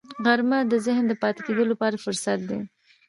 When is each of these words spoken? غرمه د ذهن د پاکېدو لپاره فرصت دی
غرمه 0.25 0.59
د 0.71 0.73
ذهن 0.85 1.03
د 1.07 1.13
پاکېدو 1.21 1.63
لپاره 1.71 2.01
فرصت 2.03 2.39
دی 2.49 2.59